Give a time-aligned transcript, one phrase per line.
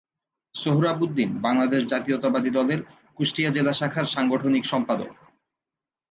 [0.55, 2.79] সোহরাব উদ্দিন বাংলাদেশ জাতীয়তাবাদী দলের
[3.17, 5.11] কুষ্টিয়া জেলা শাখার সাংগঠনিক সম্পাদক।